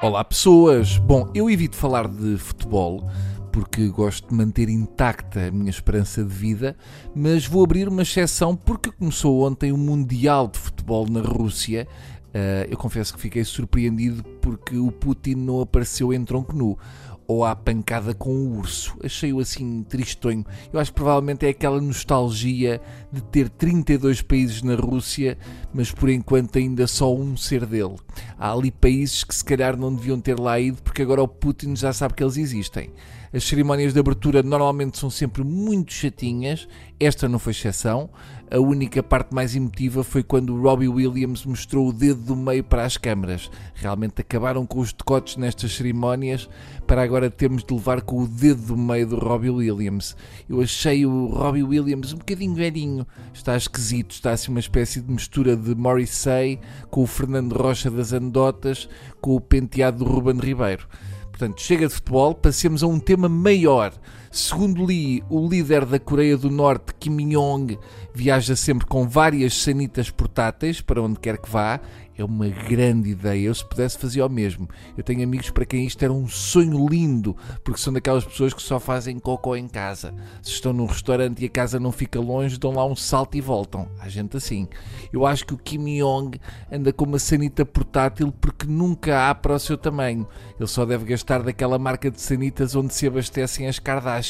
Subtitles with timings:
[0.00, 0.96] Olá pessoas!
[0.96, 3.10] Bom, eu evito falar de futebol
[3.50, 6.76] porque gosto de manter intacta a minha esperança de vida,
[7.16, 11.88] mas vou abrir uma exceção porque começou ontem o Mundial de Futebol na Rússia
[12.32, 16.78] Uh, eu confesso que fiquei surpreendido porque o Putin não apareceu em tronco nu
[17.26, 18.96] ou à pancada com o urso.
[19.02, 20.44] Achei-o assim tristonho.
[20.72, 25.38] Eu acho que provavelmente é aquela nostalgia de ter 32 países na Rússia,
[25.72, 27.96] mas por enquanto ainda só um ser dele.
[28.38, 31.76] Há ali países que se calhar não deviam ter lá ido porque agora o Putin
[31.76, 32.90] já sabe que eles existem.
[33.32, 36.68] As cerimónias de abertura normalmente são sempre muito chatinhas,
[37.00, 38.10] esta não foi exceção.
[38.52, 42.84] A única parte mais emotiva foi quando Robbie Williams mostrou o dedo do meio para
[42.84, 43.50] as câmaras.
[43.72, 46.50] Realmente acabaram com os decotes nestas cerimónias
[46.86, 50.14] para agora termos de levar com o dedo do meio do Robbie Williams.
[50.46, 55.10] Eu achei o Robbie Williams um bocadinho velhinho, está esquisito, está assim uma espécie de
[55.10, 58.86] mistura de Morrissey com o Fernando Rocha das anedotas,
[59.18, 60.86] com o penteado do Ruben Ribeiro.
[61.30, 63.94] Portanto, chega de futebol, passemos a um tema maior.
[64.34, 67.78] Segundo Lee, o líder da Coreia do Norte, Kim Jong,
[68.14, 71.78] viaja sempre com várias sanitas portáteis para onde quer que vá
[72.16, 73.46] é uma grande ideia.
[73.46, 74.68] Eu, se pudesse, fazia o mesmo.
[74.96, 78.62] Eu tenho amigos para quem isto era um sonho lindo, porque são daquelas pessoas que
[78.62, 80.14] só fazem cocó em casa.
[80.42, 83.40] Se estão num restaurante e a casa não fica longe, dão lá um salto e
[83.40, 83.88] voltam.
[83.98, 84.68] Há gente assim.
[85.12, 86.38] Eu acho que o Kim Jong
[86.70, 90.26] anda com uma sanita portátil porque nunca há para o seu tamanho.
[90.58, 94.21] Ele só deve gastar daquela marca de sanitas onde se abastecem as Kardashian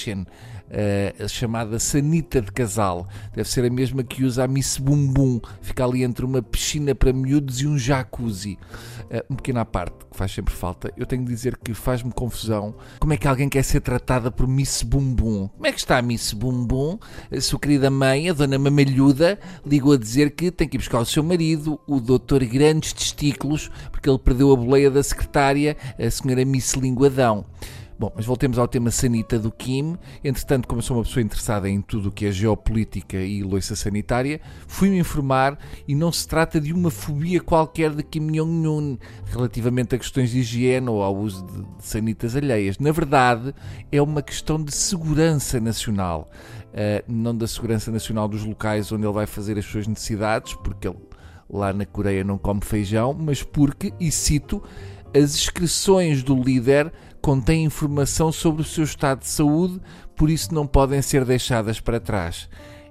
[0.73, 3.07] uh, a chamada sanita de casal.
[3.35, 5.41] Deve ser a mesma que usa a Miss Bumbum.
[5.61, 8.59] Fica ali entre uma piscina para miúdos e um jacuzzi.
[9.11, 10.93] Uh, um pequeno à parte, que faz sempre falta.
[10.97, 14.49] Eu tenho de dizer que faz-me confusão como é que alguém quer ser tratada por
[14.49, 15.49] Miss Bumbum.
[15.49, 16.99] Como é que está a Miss Bumbum?
[17.31, 21.01] A sua querida mãe, a dona Mamalhuda, ligou a dizer que tem que ir buscar
[21.01, 26.11] o seu marido, o doutor Grandes Testículos, porque ele perdeu a boleia da secretária, a
[26.11, 27.45] senhora Miss Linguadão.
[28.03, 29.97] Bom, mas voltemos ao tema sanita do Kim.
[30.25, 34.41] Entretanto, como sou uma pessoa interessada em tudo o que é geopolítica e loiça sanitária,
[34.67, 39.99] fui-me informar e não se trata de uma fobia qualquer de Kim Jong-un relativamente a
[39.99, 42.77] questões de higiene ou ao uso de, sanitas alheias.
[42.77, 43.55] Na verdade,
[43.93, 46.29] é uma questão de segurança nacional.
[46.73, 50.89] Uh, não da segurança nacional dos locais onde ele vai fazer as suas necessidades, porque
[50.89, 50.99] ele
[51.49, 54.61] lá na Coreia não come feijão, mas porque, e cito,
[55.15, 59.81] as inscrições do líder contêm informação sobre o seu estado de saúde,
[60.17, 62.49] por isso não podem ser deixadas para trás.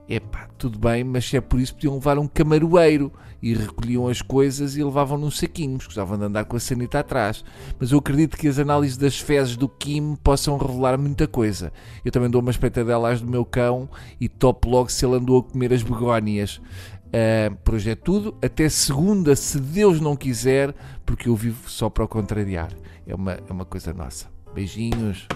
[0.07, 3.11] Epá, tudo bem, mas se é por isso podiam levar um camaroeiro
[3.41, 7.43] e recolhiam as coisas e levavam num saquinhos, gostavam de andar com a sanita atrás.
[7.79, 11.71] Mas eu acredito que as análises das fezes do Kim possam revelar muita coisa.
[12.03, 13.89] Eu também dou uma espeitadela às do meu cão
[14.19, 16.61] e topo logo se ele andou a comer as begónias.
[17.11, 18.38] Uh, por hoje é tudo.
[18.41, 20.73] Até segunda, se Deus não quiser,
[21.05, 22.72] porque eu vivo só para o contrariar.
[23.05, 24.27] É uma, é uma coisa nossa.
[24.53, 25.27] Beijinhos.